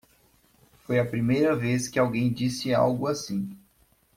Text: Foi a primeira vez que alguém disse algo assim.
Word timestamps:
Foi 0.79 0.97
a 0.99 1.05
primeira 1.05 1.55
vez 1.55 1.87
que 1.87 1.99
alguém 1.99 2.33
disse 2.33 2.73
algo 2.73 3.05
assim. 3.05 3.55